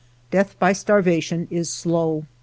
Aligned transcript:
Death 0.31 0.57
by 0.57 0.73
starvation 0.73 1.47
is 1.51 1.69
slow. 1.69 2.25